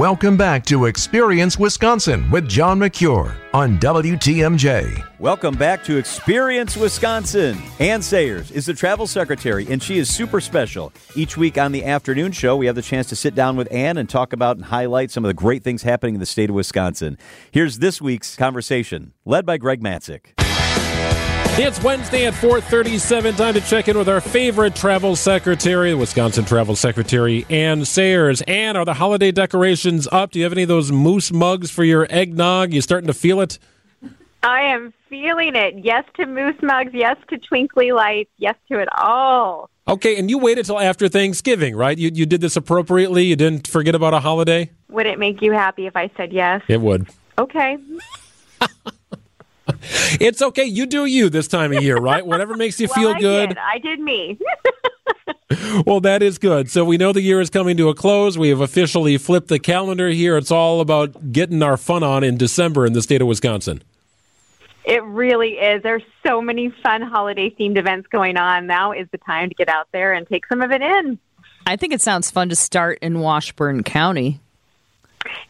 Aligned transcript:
Welcome 0.00 0.38
back 0.38 0.64
to 0.64 0.86
Experience 0.86 1.58
Wisconsin 1.58 2.30
with 2.30 2.48
John 2.48 2.78
Mercure 2.78 3.36
on 3.52 3.78
WTMJ. 3.80 5.06
Welcome 5.18 5.54
back 5.56 5.84
to 5.84 5.98
Experience 5.98 6.74
Wisconsin. 6.74 7.58
Anne 7.80 8.00
Sayers 8.00 8.50
is 8.50 8.64
the 8.64 8.72
travel 8.72 9.06
secretary, 9.06 9.66
and 9.68 9.82
she 9.82 9.98
is 9.98 10.08
super 10.08 10.40
special. 10.40 10.90
Each 11.14 11.36
week 11.36 11.58
on 11.58 11.72
the 11.72 11.84
afternoon 11.84 12.32
show, 12.32 12.56
we 12.56 12.64
have 12.64 12.76
the 12.76 12.80
chance 12.80 13.10
to 13.10 13.14
sit 13.14 13.34
down 13.34 13.56
with 13.56 13.70
Anne 13.70 13.98
and 13.98 14.08
talk 14.08 14.32
about 14.32 14.56
and 14.56 14.64
highlight 14.64 15.10
some 15.10 15.22
of 15.22 15.28
the 15.28 15.34
great 15.34 15.62
things 15.62 15.82
happening 15.82 16.14
in 16.14 16.20
the 16.20 16.24
state 16.24 16.48
of 16.48 16.56
Wisconsin. 16.56 17.18
Here's 17.50 17.80
this 17.80 18.00
week's 18.00 18.36
conversation, 18.36 19.12
led 19.26 19.44
by 19.44 19.58
Greg 19.58 19.82
Matzek. 19.82 20.39
It's 21.58 21.82
Wednesday 21.82 22.26
at 22.26 22.34
4:37. 22.34 23.36
Time 23.36 23.54
to 23.54 23.60
check 23.60 23.88
in 23.88 23.98
with 23.98 24.08
our 24.08 24.20
favorite 24.20 24.74
travel 24.74 25.14
secretary, 25.14 25.94
Wisconsin 25.94 26.44
Travel 26.44 26.74
Secretary 26.74 27.44
Anne 27.50 27.84
Sayers. 27.84 28.40
Anne, 28.42 28.76
are 28.76 28.84
the 28.84 28.94
holiday 28.94 29.30
decorations 29.30 30.08
up? 30.10 30.30
Do 30.30 30.38
you 30.38 30.44
have 30.44 30.52
any 30.52 30.62
of 30.62 30.68
those 30.68 30.90
moose 30.90 31.32
mugs 31.32 31.70
for 31.70 31.84
your 31.84 32.06
eggnog? 32.08 32.72
You 32.72 32.80
starting 32.80 33.08
to 33.08 33.12
feel 33.12 33.40
it? 33.40 33.58
I 34.42 34.62
am 34.62 34.94
feeling 35.10 35.54
it. 35.54 35.84
Yes 35.84 36.04
to 36.16 36.24
moose 36.24 36.56
mugs. 36.62 36.92
Yes 36.94 37.16
to 37.28 37.36
twinkly 37.36 37.92
lights. 37.92 38.30
Yes 38.38 38.54
to 38.70 38.78
it 38.78 38.88
all. 38.96 39.68
Okay, 39.86 40.16
and 40.18 40.30
you 40.30 40.38
waited 40.38 40.64
till 40.64 40.80
after 40.80 41.08
Thanksgiving, 41.08 41.76
right? 41.76 41.98
You 41.98 42.10
you 42.14 42.24
did 42.24 42.40
this 42.40 42.56
appropriately. 42.56 43.24
You 43.24 43.36
didn't 43.36 43.66
forget 43.66 43.94
about 43.94 44.14
a 44.14 44.20
holiday. 44.20 44.70
Would 44.88 45.06
it 45.06 45.18
make 45.18 45.42
you 45.42 45.52
happy 45.52 45.86
if 45.86 45.96
I 45.96 46.10
said 46.16 46.32
yes? 46.32 46.62
It 46.68 46.80
would. 46.80 47.08
Okay. 47.38 47.76
It's 50.20 50.42
okay. 50.42 50.64
You 50.64 50.86
do 50.86 51.06
you 51.06 51.30
this 51.30 51.46
time 51.46 51.72
of 51.72 51.82
year, 51.82 51.96
right? 51.96 52.26
Whatever 52.26 52.56
makes 52.56 52.80
you 52.80 52.88
well, 52.96 52.96
feel 52.96 53.10
I 53.10 53.20
good. 53.20 53.48
Did. 53.50 53.58
I 53.58 53.78
did 53.78 54.00
me. 54.00 54.38
well, 55.86 56.00
that 56.00 56.22
is 56.22 56.38
good. 56.38 56.70
So 56.70 56.84
we 56.84 56.96
know 56.96 57.12
the 57.12 57.20
year 57.20 57.40
is 57.40 57.48
coming 57.48 57.76
to 57.76 57.88
a 57.88 57.94
close. 57.94 58.36
We 58.36 58.48
have 58.48 58.60
officially 58.60 59.16
flipped 59.18 59.48
the 59.48 59.58
calendar 59.58 60.08
here. 60.08 60.36
It's 60.36 60.50
all 60.50 60.80
about 60.80 61.32
getting 61.32 61.62
our 61.62 61.76
fun 61.76 62.02
on 62.02 62.24
in 62.24 62.36
December 62.36 62.86
in 62.86 62.92
the 62.92 63.02
state 63.02 63.22
of 63.22 63.28
Wisconsin. 63.28 63.82
It 64.84 65.02
really 65.04 65.50
is. 65.50 65.82
There's 65.82 66.02
so 66.26 66.40
many 66.40 66.74
fun 66.82 67.02
holiday 67.02 67.50
themed 67.50 67.78
events 67.78 68.08
going 68.08 68.36
on. 68.36 68.66
Now 68.66 68.92
is 68.92 69.06
the 69.12 69.18
time 69.18 69.48
to 69.48 69.54
get 69.54 69.68
out 69.68 69.88
there 69.92 70.12
and 70.12 70.26
take 70.26 70.46
some 70.46 70.62
of 70.62 70.72
it 70.72 70.82
in. 70.82 71.18
I 71.66 71.76
think 71.76 71.92
it 71.92 72.00
sounds 72.00 72.30
fun 72.30 72.48
to 72.48 72.56
start 72.56 72.98
in 73.00 73.20
Washburn 73.20 73.84
County. 73.84 74.40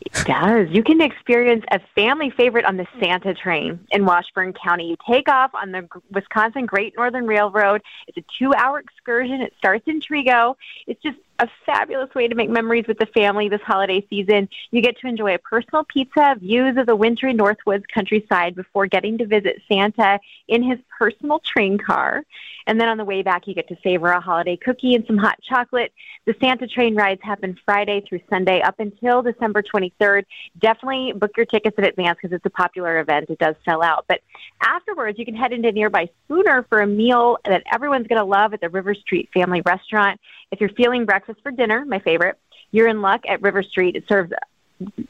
It 0.00 0.12
does. 0.24 0.68
You 0.70 0.82
can 0.82 1.00
experience 1.00 1.64
a 1.70 1.80
family 1.94 2.30
favorite 2.30 2.64
on 2.64 2.76
the 2.76 2.86
Santa 3.00 3.34
train 3.34 3.80
in 3.90 4.04
Washburn 4.04 4.52
County. 4.52 4.88
You 4.88 4.96
take 5.08 5.28
off 5.28 5.50
on 5.54 5.72
the 5.72 5.88
Wisconsin 6.10 6.66
Great 6.66 6.94
Northern 6.96 7.26
Railroad. 7.26 7.82
It's 8.06 8.16
a 8.16 8.24
two 8.38 8.52
hour 8.54 8.78
excursion. 8.78 9.40
It 9.40 9.52
starts 9.58 9.84
in 9.86 10.00
Trego. 10.00 10.54
It's 10.86 11.02
just 11.02 11.18
a 11.38 11.48
fabulous 11.64 12.14
way 12.14 12.28
to 12.28 12.34
make 12.34 12.50
memories 12.50 12.86
with 12.86 12.98
the 12.98 13.06
family 13.06 13.48
this 13.48 13.60
holiday 13.62 14.06
season. 14.08 14.48
You 14.70 14.82
get 14.82 14.98
to 15.00 15.06
enjoy 15.06 15.34
a 15.34 15.38
personal 15.38 15.84
pizza, 15.84 16.36
views 16.40 16.76
of 16.76 16.86
the 16.86 16.96
wintry 16.96 17.34
Northwoods 17.34 17.84
countryside 17.92 18.54
before 18.54 18.86
getting 18.86 19.18
to 19.18 19.26
visit 19.26 19.62
Santa 19.68 20.18
in 20.48 20.62
his 20.62 20.78
personal 20.98 21.40
train 21.40 21.78
car. 21.78 22.24
And 22.66 22.80
then 22.80 22.88
on 22.88 22.96
the 22.96 23.04
way 23.04 23.22
back, 23.22 23.46
you 23.46 23.54
get 23.54 23.68
to 23.68 23.76
savor 23.82 24.08
a 24.08 24.20
holiday 24.20 24.56
cookie 24.56 24.94
and 24.94 25.06
some 25.06 25.18
hot 25.18 25.38
chocolate. 25.42 25.92
The 26.24 26.34
Santa 26.40 26.66
train 26.66 26.96
rides 26.96 27.20
happen 27.22 27.56
Friday 27.64 28.02
through 28.08 28.20
Sunday 28.28 28.60
up 28.60 28.80
until 28.80 29.22
December 29.22 29.62
23rd. 29.62 30.24
Definitely 30.58 31.12
book 31.12 31.32
your 31.36 31.46
tickets 31.46 31.78
in 31.78 31.84
advance 31.84 32.18
because 32.20 32.34
it's 32.34 32.46
a 32.46 32.50
popular 32.50 32.98
event. 32.98 33.30
It 33.30 33.38
does 33.38 33.54
sell 33.64 33.82
out. 33.82 34.04
But 34.08 34.20
afterwards, 34.60 35.18
you 35.18 35.24
can 35.24 35.36
head 35.36 35.52
into 35.52 35.70
nearby 35.70 36.08
Spooner 36.24 36.64
for 36.68 36.80
a 36.80 36.86
meal 36.86 37.38
that 37.44 37.62
everyone's 37.72 38.08
going 38.08 38.20
to 38.20 38.24
love 38.24 38.52
at 38.52 38.60
the 38.60 38.68
River 38.68 38.94
Street 38.94 39.28
Family 39.32 39.62
Restaurant. 39.64 40.20
If 40.50 40.60
you're 40.60 40.70
feeling 40.70 41.04
breakfast 41.04 41.25
for 41.42 41.50
dinner, 41.50 41.84
my 41.84 41.98
favorite, 41.98 42.38
you're 42.70 42.88
in 42.88 43.00
luck 43.00 43.22
at 43.28 43.42
River 43.42 43.62
Street. 43.62 43.96
It 43.96 44.04
serves 44.08 44.32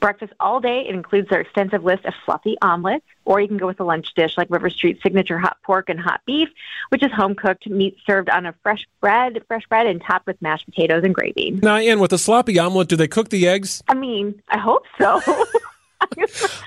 breakfast 0.00 0.32
all 0.40 0.60
day. 0.60 0.86
It 0.86 0.94
includes 0.94 1.28
their 1.30 1.40
extensive 1.40 1.84
list 1.84 2.04
of 2.04 2.14
fluffy 2.24 2.56
omelets, 2.60 3.06
or 3.24 3.40
you 3.40 3.48
can 3.48 3.56
go 3.56 3.66
with 3.66 3.80
a 3.80 3.84
lunch 3.84 4.12
dish 4.14 4.36
like 4.36 4.48
River 4.50 4.68
Street's 4.68 5.02
signature 5.02 5.38
hot 5.38 5.56
pork 5.62 5.88
and 5.88 5.98
hot 5.98 6.20
beef, 6.26 6.48
which 6.90 7.02
is 7.02 7.10
home 7.12 7.34
cooked 7.34 7.66
meat 7.66 7.96
served 8.06 8.28
on 8.28 8.46
a 8.46 8.54
fresh 8.62 8.86
bread, 9.00 9.42
fresh 9.48 9.66
bread, 9.68 9.86
and 9.86 10.02
topped 10.02 10.26
with 10.26 10.40
mashed 10.42 10.66
potatoes 10.66 11.02
and 11.04 11.14
gravy. 11.14 11.52
Now, 11.62 11.76
Anne, 11.76 12.00
with 12.00 12.10
the 12.10 12.18
sloppy 12.18 12.58
omelet, 12.58 12.88
do 12.88 12.96
they 12.96 13.08
cook 13.08 13.30
the 13.30 13.48
eggs? 13.48 13.82
I 13.88 13.94
mean, 13.94 14.42
I 14.48 14.58
hope 14.58 14.84
so. 14.98 15.20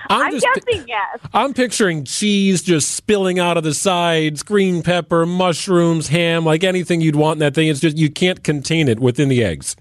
I'm, 0.08 0.34
I'm 0.34 0.38
guessing 0.38 0.84
yes. 0.88 1.18
I'm 1.34 1.54
picturing 1.54 2.04
cheese 2.04 2.62
just 2.62 2.92
spilling 2.92 3.38
out 3.38 3.56
of 3.56 3.64
the 3.64 3.74
sides, 3.74 4.42
green 4.42 4.82
pepper, 4.82 5.26
mushrooms, 5.26 6.08
ham, 6.08 6.44
like 6.44 6.64
anything 6.64 7.00
you'd 7.00 7.16
want 7.16 7.36
in 7.36 7.40
that 7.40 7.54
thing. 7.54 7.68
It's 7.68 7.80
just 7.80 7.96
you 7.96 8.10
can't 8.10 8.42
contain 8.42 8.88
it 8.88 9.00
within 9.00 9.28
the 9.28 9.44
eggs. 9.44 9.76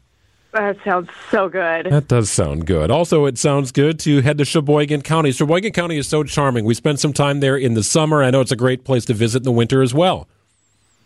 That 0.53 0.77
sounds 0.83 1.09
so 1.29 1.49
good. 1.49 1.85
That 1.87 2.07
does 2.07 2.31
sound 2.31 2.65
good. 2.65 2.89
Also, 2.89 3.25
it 3.25 3.37
sounds 3.37 3.71
good 3.71 3.99
to 3.99 4.21
head 4.21 4.37
to 4.39 4.45
Sheboygan 4.45 5.01
County. 5.01 5.31
Sheboygan 5.31 5.71
County 5.71 5.97
is 5.97 6.07
so 6.07 6.23
charming. 6.23 6.65
We 6.65 6.73
spent 6.73 6.99
some 6.99 7.13
time 7.13 7.41
there 7.41 7.57
in 7.57 7.73
the 7.73 7.83
summer. 7.83 8.23
I 8.23 8.31
know 8.31 8.41
it's 8.41 8.51
a 8.51 8.55
great 8.55 8.83
place 8.83 9.05
to 9.05 9.13
visit 9.13 9.39
in 9.39 9.43
the 9.43 9.51
winter 9.51 9.83
as 9.83 9.93
well. 9.93 10.27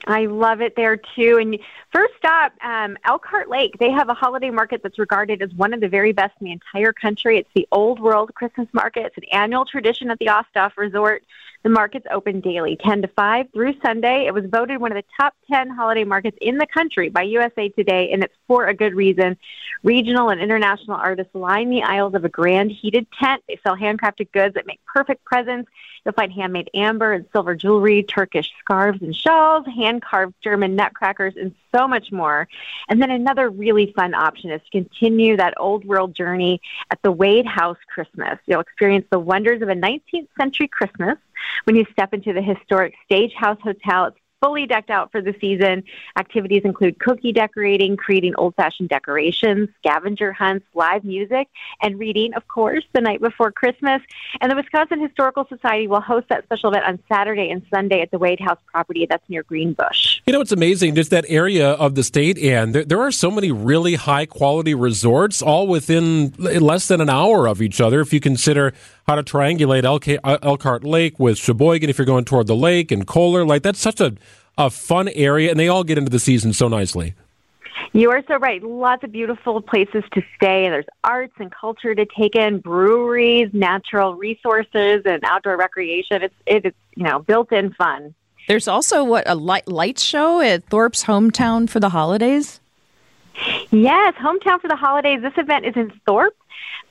I 0.07 0.25
love 0.25 0.61
it 0.61 0.75
there 0.75 0.97
too. 0.97 1.37
And 1.39 1.59
first 1.91 2.13
stop, 2.17 2.53
um, 2.63 2.97
Elkhart 3.05 3.49
Lake. 3.49 3.77
They 3.79 3.91
have 3.91 4.09
a 4.09 4.13
holiday 4.13 4.49
market 4.49 4.81
that's 4.83 4.99
regarded 4.99 5.41
as 5.41 5.53
one 5.53 5.73
of 5.73 5.81
the 5.81 5.89
very 5.89 6.11
best 6.11 6.33
in 6.39 6.45
the 6.45 6.51
entire 6.51 6.93
country. 6.93 7.37
It's 7.37 7.49
the 7.53 7.67
Old 7.71 7.99
World 7.99 8.33
Christmas 8.33 8.67
Market. 8.73 9.05
It's 9.05 9.17
an 9.17 9.25
annual 9.31 9.65
tradition 9.65 10.09
at 10.09 10.19
the 10.19 10.27
Osthoff 10.27 10.77
Resort. 10.77 11.23
The 11.63 11.69
market's 11.69 12.07
open 12.09 12.39
daily, 12.39 12.75
10 12.75 13.03
to 13.03 13.07
5 13.07 13.47
through 13.53 13.75
Sunday. 13.83 14.25
It 14.25 14.33
was 14.33 14.45
voted 14.45 14.81
one 14.81 14.91
of 14.91 14.95
the 14.95 15.03
top 15.15 15.35
10 15.51 15.69
holiday 15.69 16.03
markets 16.03 16.37
in 16.41 16.57
the 16.57 16.65
country 16.65 17.09
by 17.09 17.21
USA 17.21 17.69
Today, 17.69 18.11
and 18.11 18.23
it's 18.23 18.33
for 18.47 18.65
a 18.65 18.73
good 18.73 18.95
reason. 18.95 19.37
Regional 19.83 20.29
and 20.29 20.41
international 20.41 20.97
artists 20.97 21.35
line 21.35 21.69
the 21.69 21.83
aisles 21.83 22.15
of 22.15 22.25
a 22.25 22.29
grand 22.29 22.71
heated 22.71 23.05
tent. 23.11 23.43
They 23.47 23.59
sell 23.61 23.77
handcrafted 23.77 24.31
goods 24.31 24.55
that 24.55 24.65
make 24.65 24.79
perfect 24.91 25.23
presents. 25.23 25.69
You'll 26.03 26.13
find 26.13 26.33
handmade 26.33 26.71
amber 26.73 27.13
and 27.13 27.27
silver 27.31 27.53
jewelry, 27.53 28.01
Turkish 28.01 28.51
scarves 28.59 29.03
and 29.03 29.15
shawls, 29.15 29.67
hand 29.67 30.01
carved 30.01 30.33
German 30.41 30.75
nutcrackers, 30.75 31.35
and 31.35 31.53
so 31.73 31.87
much 31.87 32.11
more. 32.11 32.47
And 32.89 33.01
then 33.01 33.11
another 33.11 33.49
really 33.49 33.93
fun 33.95 34.13
option 34.13 34.51
is 34.51 34.61
to 34.63 34.69
continue 34.69 35.37
that 35.37 35.53
old 35.57 35.85
world 35.85 36.15
journey 36.15 36.61
at 36.89 37.01
the 37.01 37.11
Wade 37.11 37.45
House 37.45 37.77
Christmas. 37.93 38.39
You'll 38.45 38.61
experience 38.61 39.05
the 39.09 39.19
wonders 39.19 39.61
of 39.61 39.69
a 39.69 39.75
19th 39.75 40.27
century 40.37 40.67
Christmas 40.67 41.17
when 41.63 41.75
you 41.75 41.85
step 41.91 42.13
into 42.13 42.33
the 42.33 42.41
historic 42.41 42.93
Stage 43.05 43.33
House 43.33 43.59
Hotel. 43.61 44.11
Fully 44.41 44.65
decked 44.65 44.89
out 44.89 45.11
for 45.11 45.21
the 45.21 45.33
season. 45.39 45.83
Activities 46.17 46.63
include 46.65 46.99
cookie 46.99 47.31
decorating, 47.31 47.95
creating 47.95 48.33
old 48.37 48.55
fashioned 48.55 48.89
decorations, 48.89 49.69
scavenger 49.77 50.33
hunts, 50.33 50.65
live 50.73 51.03
music, 51.03 51.47
and 51.81 51.99
reading, 51.99 52.33
of 52.33 52.47
course, 52.47 52.83
the 52.93 53.01
night 53.01 53.21
before 53.21 53.51
Christmas. 53.51 54.01
And 54.41 54.51
the 54.51 54.55
Wisconsin 54.55 54.99
Historical 54.99 55.45
Society 55.47 55.87
will 55.87 56.01
host 56.01 56.27
that 56.29 56.43
special 56.45 56.71
event 56.71 56.85
on 56.85 56.99
Saturday 57.07 57.49
and 57.51 57.61
Sunday 57.73 58.01
at 58.01 58.11
the 58.11 58.17
Wade 58.17 58.39
House 58.39 58.59
property 58.65 59.05
that's 59.09 59.27
near 59.29 59.43
Greenbush. 59.43 60.19
You 60.25 60.33
know, 60.33 60.41
it's 60.41 60.51
amazing, 60.51 60.95
just 60.95 61.11
that 61.11 61.25
area 61.27 61.71
of 61.71 61.95
the 61.95 62.03
state, 62.03 62.37
and 62.39 62.73
there, 62.73 62.83
there 62.83 63.01
are 63.01 63.11
so 63.11 63.29
many 63.29 63.51
really 63.51 63.95
high 63.95 64.25
quality 64.25 64.73
resorts 64.73 65.41
all 65.41 65.67
within 65.67 66.31
less 66.37 66.87
than 66.87 67.01
an 67.01 67.09
hour 67.09 67.47
of 67.47 67.61
each 67.61 67.79
other 67.79 68.01
if 68.01 68.11
you 68.13 68.19
consider 68.19 68.73
how 69.11 69.21
to 69.21 69.23
triangulate 69.23 69.83
Elk- 69.83 70.19
uh, 70.23 70.37
Elkhart 70.41 70.83
Lake 70.83 71.19
with 71.19 71.37
Sheboygan 71.37 71.89
if 71.89 71.97
you're 71.97 72.05
going 72.05 72.25
toward 72.25 72.47
the 72.47 72.55
lake 72.55 72.91
and 72.91 73.05
Kohler. 73.05 73.45
Like, 73.45 73.61
that's 73.61 73.79
such 73.79 73.99
a 73.99 74.13
a 74.57 74.69
fun 74.69 75.07
area, 75.09 75.49
and 75.49 75.59
they 75.59 75.67
all 75.69 75.83
get 75.83 75.97
into 75.97 76.11
the 76.11 76.19
season 76.19 76.53
so 76.53 76.67
nicely. 76.67 77.13
You 77.93 78.11
are 78.11 78.23
so 78.27 78.37
right. 78.37 78.61
Lots 78.61 79.03
of 79.03 79.11
beautiful 79.11 79.61
places 79.61 80.03
to 80.11 80.21
stay. 80.35 80.69
There's 80.69 80.85
arts 81.03 81.33
and 81.39 81.51
culture 81.51 81.95
to 81.95 82.05
take 82.05 82.35
in, 82.35 82.59
breweries, 82.59 83.49
natural 83.53 84.15
resources, 84.15 85.01
and 85.05 85.23
outdoor 85.23 85.57
recreation. 85.57 86.21
It's 86.21 86.35
it 86.45 86.65
is 86.65 86.73
you 86.95 87.03
know 87.03 87.19
built-in 87.19 87.73
fun. 87.73 88.13
There's 88.47 88.67
also 88.67 89.03
what 89.03 89.23
a 89.27 89.35
light 89.35 89.67
light 89.67 89.99
show 89.99 90.41
at 90.41 90.65
Thorp's 90.65 91.03
hometown 91.03 91.69
for 91.69 91.79
the 91.79 91.89
holidays. 91.89 92.59
Yes, 93.71 94.13
hometown 94.15 94.61
for 94.61 94.67
the 94.67 94.75
holidays. 94.75 95.21
This 95.21 95.33
event 95.37 95.65
is 95.65 95.75
in 95.75 95.91
Thorp. 96.05 96.35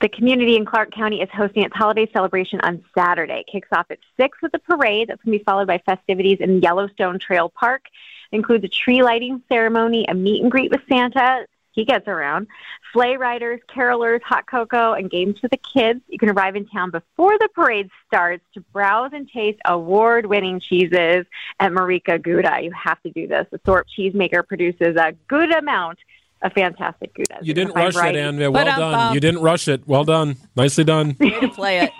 The 0.01 0.09
community 0.09 0.55
in 0.55 0.65
Clark 0.65 0.91
County 0.91 1.21
is 1.21 1.29
hosting 1.33 1.63
its 1.63 1.75
holiday 1.75 2.09
celebration 2.11 2.59
on 2.61 2.83
Saturday. 2.97 3.43
It 3.47 3.51
kicks 3.51 3.69
off 3.71 3.87
at 3.89 3.99
6 4.17 4.37
with 4.41 4.53
a 4.53 4.59
parade 4.59 5.09
that's 5.09 5.21
going 5.23 5.37
to 5.37 5.39
be 5.39 5.43
followed 5.43 5.67
by 5.67 5.77
festivities 5.79 6.37
in 6.39 6.61
Yellowstone 6.61 7.19
Trail 7.19 7.49
Park. 7.49 7.83
It 8.31 8.35
includes 8.37 8.63
a 8.63 8.69
tree 8.69 9.03
lighting 9.03 9.41
ceremony, 9.49 10.05
a 10.07 10.13
meet 10.13 10.41
and 10.41 10.51
greet 10.51 10.71
with 10.71 10.81
Santa. 10.89 11.45
He 11.73 11.85
gets 11.85 12.07
around. 12.07 12.47
Sleigh 12.91 13.15
riders, 13.15 13.61
carolers, 13.73 14.21
hot 14.21 14.45
cocoa, 14.45 14.93
and 14.93 15.09
games 15.09 15.39
for 15.39 15.47
the 15.47 15.59
kids. 15.73 16.01
You 16.07 16.17
can 16.17 16.29
arrive 16.29 16.57
in 16.57 16.67
town 16.67 16.91
before 16.91 17.37
the 17.37 17.47
parade 17.55 17.89
starts 18.07 18.43
to 18.55 18.61
browse 18.73 19.11
and 19.13 19.29
taste 19.29 19.59
award 19.65 20.25
winning 20.25 20.59
cheeses 20.59 21.25
at 21.59 21.71
Marieke 21.71 22.21
Gouda. 22.21 22.59
You 22.61 22.71
have 22.71 23.01
to 23.03 23.11
do 23.11 23.25
this. 23.27 23.47
The 23.51 23.57
Thorp 23.59 23.87
cheesemaker 23.87 24.45
produces 24.45 24.97
a 24.97 25.13
good 25.29 25.53
amount 25.53 25.99
a 26.41 26.49
fantastic 26.49 27.13
Gouda. 27.13 27.39
You 27.41 27.53
didn't 27.53 27.75
rush 27.75 27.95
it, 27.95 28.15
Anne. 28.15 28.37
Well 28.37 28.51
but 28.51 28.65
done. 28.65 28.93
Um, 28.93 29.13
you 29.13 29.19
didn't 29.19 29.41
rush 29.41 29.67
it. 29.67 29.87
Well 29.87 30.03
done. 30.03 30.37
Nicely 30.55 30.83
done. 30.83 31.15
Way 31.19 31.39
to 31.39 31.49
play 31.49 31.79
it. 31.79 31.91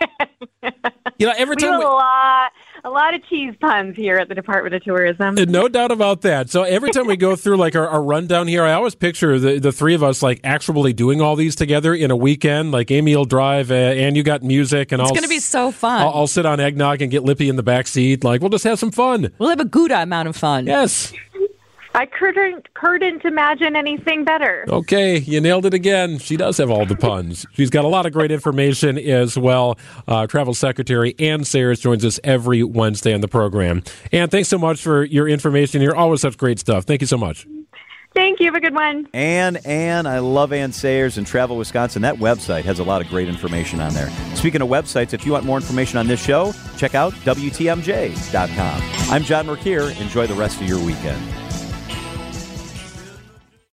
you 1.17 1.27
know, 1.27 1.33
every 1.37 1.55
time 1.55 1.73
do 1.73 1.79
we... 1.79 1.85
a 1.85 1.87
lot, 1.87 2.51
a 2.83 2.89
lot 2.89 3.13
of 3.13 3.23
cheese 3.25 3.53
puns 3.61 3.95
here 3.95 4.17
at 4.17 4.29
the 4.29 4.35
Department 4.35 4.73
of 4.73 4.83
Tourism. 4.83 5.35
No 5.35 5.67
doubt 5.67 5.91
about 5.91 6.21
that. 6.21 6.49
So 6.49 6.63
every 6.63 6.91
time 6.91 7.05
we 7.05 7.17
go 7.17 7.35
through 7.37 7.57
like 7.57 7.75
our, 7.75 7.87
our 7.87 8.01
rundown 8.01 8.47
here, 8.47 8.63
I 8.63 8.73
always 8.73 8.95
picture 8.95 9.37
the, 9.39 9.59
the 9.59 9.71
three 9.71 9.93
of 9.93 10.03
us 10.03 10.23
like 10.23 10.39
actually 10.43 10.93
doing 10.93 11.21
all 11.21 11.35
these 11.35 11.55
together 11.55 11.93
in 11.93 12.09
a 12.09 12.15
weekend. 12.15 12.71
Like 12.71 12.89
Amy 12.89 13.15
will 13.15 13.25
drive, 13.25 13.71
uh, 13.71 13.75
and 13.75 14.17
you 14.17 14.23
got 14.23 14.41
music, 14.43 14.91
and 14.91 15.01
It's 15.01 15.09
I'll 15.09 15.15
going 15.15 15.23
to 15.23 15.29
be 15.29 15.39
so 15.39 15.71
fun. 15.71 16.01
I'll, 16.01 16.09
I'll 16.09 16.27
sit 16.27 16.45
on 16.45 16.59
eggnog 16.59 17.01
and 17.01 17.11
get 17.11 17.23
Lippy 17.23 17.49
in 17.49 17.55
the 17.55 17.63
back 17.63 17.87
seat. 17.87 18.23
Like 18.23 18.41
we'll 18.41 18.49
just 18.49 18.63
have 18.63 18.79
some 18.79 18.91
fun. 18.91 19.31
we'll 19.37 19.49
have 19.49 19.59
a 19.59 19.65
good 19.65 19.91
amount 19.91 20.27
of 20.27 20.35
fun. 20.35 20.65
Yes. 20.65 21.13
I 21.93 22.05
couldn't, 22.05 22.73
couldn't 22.73 23.25
imagine 23.25 23.75
anything 23.75 24.23
better. 24.23 24.65
Okay, 24.69 25.17
you 25.17 25.41
nailed 25.41 25.65
it 25.65 25.73
again. 25.73 26.19
She 26.19 26.37
does 26.37 26.57
have 26.57 26.71
all 26.71 26.85
the 26.85 26.95
puns. 26.95 27.45
She's 27.53 27.69
got 27.69 27.83
a 27.83 27.89
lot 27.89 28.05
of 28.05 28.13
great 28.13 28.31
information 28.31 28.97
as 28.97 29.37
well. 29.37 29.77
Uh, 30.07 30.25
Travel 30.25 30.53
Secretary 30.53 31.13
Anne 31.19 31.43
Sayers 31.43 31.79
joins 31.79 32.05
us 32.05 32.19
every 32.23 32.63
Wednesday 32.63 33.13
on 33.13 33.21
the 33.21 33.27
program. 33.27 33.83
Anne, 34.11 34.29
thanks 34.29 34.47
so 34.47 34.57
much 34.57 34.81
for 34.81 35.03
your 35.03 35.27
information. 35.27 35.81
You're 35.81 35.95
always 35.95 36.21
such 36.21 36.37
great 36.37 36.59
stuff. 36.59 36.85
Thank 36.85 37.01
you 37.01 37.07
so 37.07 37.17
much. 37.17 37.45
Thank 38.13 38.39
you. 38.41 38.47
Have 38.47 38.55
a 38.55 38.59
good 38.59 38.73
one. 38.73 39.07
Anne, 39.13 39.55
Anne, 39.57 40.05
I 40.05 40.19
love 40.19 40.51
Anne 40.51 40.73
Sayers 40.73 41.17
and 41.17 41.25
Travel 41.25 41.55
Wisconsin. 41.55 42.01
That 42.01 42.15
website 42.15 42.63
has 42.63 42.79
a 42.79 42.83
lot 42.83 43.01
of 43.01 43.07
great 43.07 43.29
information 43.29 43.79
on 43.79 43.93
there. 43.93 44.09
Speaking 44.35 44.61
of 44.61 44.67
websites, 44.67 45.13
if 45.13 45.25
you 45.25 45.31
want 45.31 45.45
more 45.45 45.57
information 45.57 45.97
on 45.97 46.07
this 46.07 46.21
show, 46.23 46.53
check 46.77 46.93
out 46.93 47.13
WTMJ.com. 47.23 48.81
I'm 49.13 49.23
John 49.23 49.47
Mercure. 49.47 49.91
Enjoy 49.91 50.27
the 50.27 50.33
rest 50.33 50.59
of 50.59 50.67
your 50.67 50.83
weekend. 50.83 51.21